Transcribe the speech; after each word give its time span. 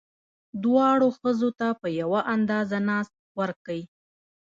دواړو 0.63 1.07
ښځو 1.19 1.49
ته 1.59 1.67
په 1.81 1.87
یوه 2.01 2.19
اندازه 2.35 2.77
ناز 2.89 3.07
ورکئ. 3.39 3.81